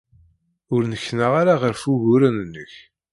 Ur 0.73 0.81
nneknaɣ 0.85 1.33
ara 1.41 1.53
ɣer 1.61 1.73
wuguren-nnek. 1.83 2.73